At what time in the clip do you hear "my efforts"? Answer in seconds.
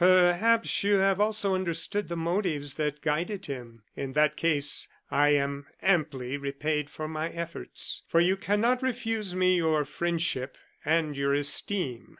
7.07-8.01